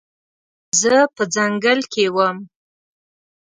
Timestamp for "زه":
0.81-0.95